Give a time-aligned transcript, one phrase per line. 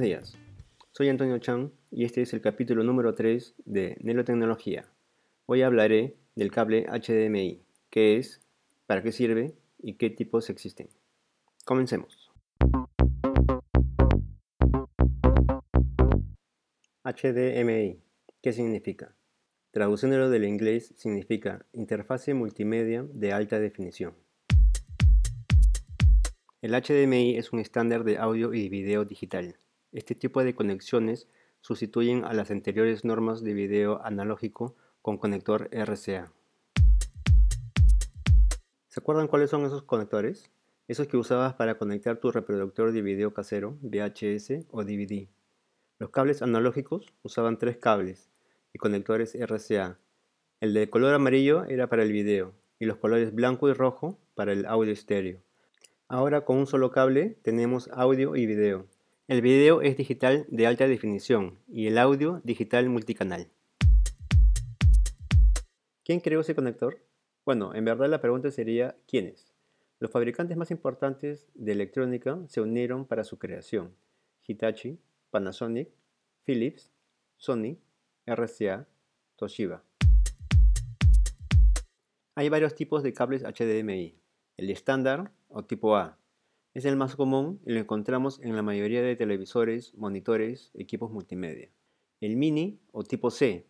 [0.00, 0.38] días.
[0.92, 4.86] Soy Antonio Chan y este es el capítulo número 3 de Nelotecnología.
[5.44, 8.40] Hoy hablaré del cable HDMI, qué es,
[8.86, 10.88] para qué sirve y qué tipos existen.
[11.66, 12.30] Comencemos.
[17.04, 18.00] HDMI,
[18.40, 19.14] ¿qué significa?
[19.72, 24.14] Traduciéndolo del inglés significa Interfase Multimedia de Alta Definición.
[26.60, 29.60] El HDMI es un estándar de audio y video digital.
[29.92, 31.28] Este tipo de conexiones
[31.60, 36.32] sustituyen a las anteriores normas de video analógico con conector RCA.
[38.88, 40.50] ¿Se acuerdan cuáles son esos conectores?
[40.88, 45.28] Esos que usabas para conectar tu reproductor de video casero, VHS o DVD.
[46.00, 48.30] Los cables analógicos usaban tres cables
[48.72, 50.00] y conectores RCA.
[50.58, 54.52] El de color amarillo era para el video y los colores blanco y rojo para
[54.52, 55.40] el audio estéreo.
[56.10, 58.86] Ahora con un solo cable tenemos audio y video.
[59.26, 63.50] El video es digital de alta definición y el audio digital multicanal.
[66.06, 67.04] ¿Quién creó ese conector?
[67.44, 69.52] Bueno, en verdad la pregunta sería ¿quiénes?
[69.98, 73.94] Los fabricantes más importantes de electrónica se unieron para su creación.
[74.46, 74.98] Hitachi,
[75.28, 75.90] Panasonic,
[76.42, 76.90] Philips,
[77.36, 77.76] Sony,
[78.24, 78.88] RCA,
[79.36, 79.84] Toshiba.
[82.34, 84.18] Hay varios tipos de cables HDMI.
[84.56, 86.18] El estándar o tipo A
[86.78, 91.70] es el más común y lo encontramos en la mayoría de televisores, monitores, equipos multimedia.
[92.20, 93.66] El mini o tipo C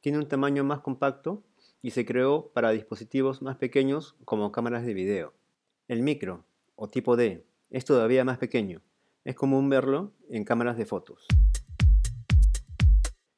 [0.00, 1.42] tiene un tamaño más compacto
[1.80, 5.32] y se creó para dispositivos más pequeños como cámaras de video.
[5.88, 6.44] El micro
[6.76, 8.82] o tipo D es todavía más pequeño.
[9.24, 11.26] Es común verlo en cámaras de fotos.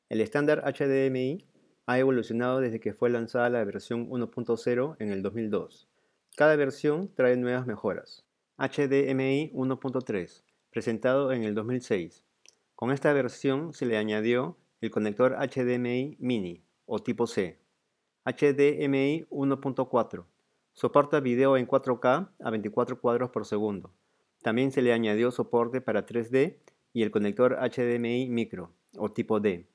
[0.09, 1.47] El estándar HDMI
[1.87, 5.92] ha evolucionado desde que fue lanzada la versión 1.0 en el 2002.
[6.34, 8.25] Cada versión trae nuevas mejoras.
[8.56, 12.24] HDMI 1.3, presentado en el 2006.
[12.74, 17.58] Con esta versión se le añadió el conector HDMI Mini o tipo C.
[18.24, 20.24] HDMI 1.4.
[20.73, 23.92] Soporta video en 4K a 24 cuadros por segundo.
[24.40, 26.57] También se le añadió soporte para 3D
[26.95, 29.67] y el conector HDMI micro o tipo D.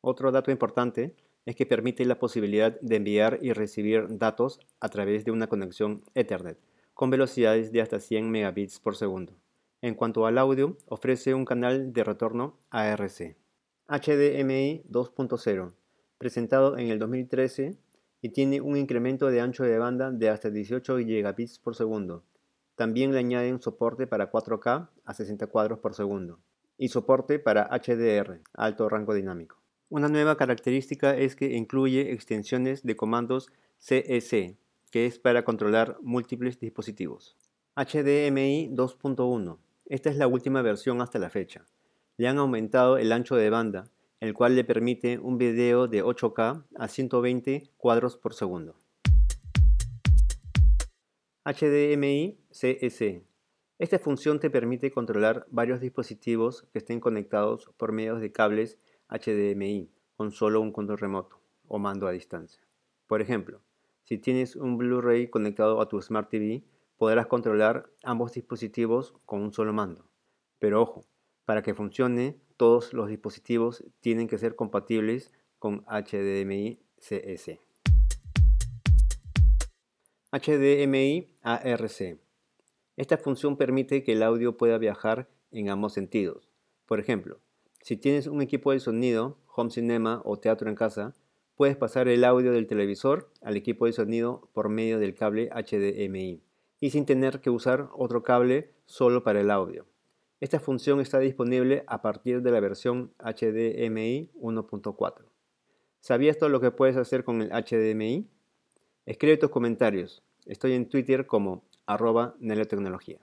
[0.00, 1.14] Otro dato importante
[1.46, 6.02] es que permite la posibilidad de enviar y recibir datos a través de una conexión
[6.14, 6.58] Ethernet
[6.92, 9.34] con velocidades de hasta 100 megabits por segundo.
[9.82, 13.36] En cuanto al audio, ofrece un canal de retorno ARC.
[13.86, 15.72] HDMI 2.0,
[16.18, 17.76] presentado en el 2013
[18.22, 22.24] y tiene un incremento de ancho de banda de hasta 18 gigabits por segundo.
[22.74, 26.40] También le añaden soporte para 4K a 60 cuadros por segundo
[26.78, 29.65] y soporte para HDR, alto rango dinámico.
[29.88, 34.56] Una nueva característica es que incluye extensiones de comandos CEC,
[34.90, 37.36] que es para controlar múltiples dispositivos.
[37.76, 39.58] HDMI 2.1.
[39.84, 41.66] Esta es la última versión hasta la fecha.
[42.16, 43.88] Le han aumentado el ancho de banda,
[44.18, 48.74] el cual le permite un video de 8K a 120 cuadros por segundo.
[51.44, 53.22] HDMI CEC.
[53.78, 59.90] Esta función te permite controlar varios dispositivos que estén conectados por medios de cables HDMI
[60.16, 62.62] con solo un control remoto o mando a distancia.
[63.06, 63.62] Por ejemplo,
[64.04, 66.64] si tienes un Blu-ray conectado a tu Smart TV,
[66.96, 70.08] podrás controlar ambos dispositivos con un solo mando.
[70.58, 71.04] Pero ojo,
[71.44, 77.58] para que funcione, todos los dispositivos tienen que ser compatibles con HDMI CS.
[80.32, 82.18] HDMI ARC.
[82.96, 86.50] Esta función permite que el audio pueda viajar en ambos sentidos.
[86.86, 87.40] Por ejemplo,
[87.86, 91.14] si tienes un equipo de sonido, home cinema o teatro en casa,
[91.54, 96.42] puedes pasar el audio del televisor al equipo de sonido por medio del cable HDMI
[96.80, 99.86] y sin tener que usar otro cable solo para el audio.
[100.40, 105.14] Esta función está disponible a partir de la versión HDMI 1.4.
[106.00, 108.26] ¿Sabías todo lo que puedes hacer con el HDMI?
[109.04, 110.24] Escribe tus comentarios.
[110.44, 113.20] Estoy en Twitter como arroba nelotecnología.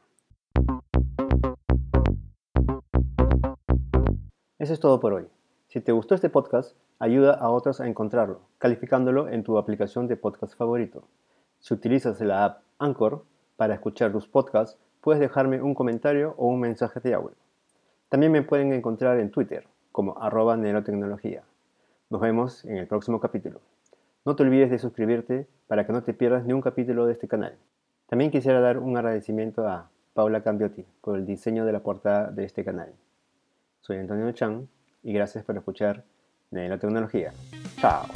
[4.63, 5.27] Eso es todo por hoy.
[5.67, 10.15] Si te gustó este podcast, ayuda a otros a encontrarlo, calificándolo en tu aplicación de
[10.15, 11.03] podcast favorito.
[11.59, 13.25] Si utilizas la app Anchor
[13.57, 17.35] para escuchar tus podcasts, puedes dejarme un comentario o un mensaje de audio.
[18.07, 21.43] También me pueden encontrar en Twitter como arroba Nelotecnología.
[22.09, 23.59] Nos vemos en el próximo capítulo.
[24.23, 27.27] No te olvides de suscribirte para que no te pierdas ni un capítulo de este
[27.27, 27.57] canal.
[28.07, 32.45] También quisiera dar un agradecimiento a Paula Cambiotti por el diseño de la portada de
[32.45, 32.93] este canal.
[33.85, 34.67] Soy Antonio Chan
[35.03, 36.05] y gracias por escuchar
[36.69, 37.33] la Tecnología.
[37.81, 38.07] Chao.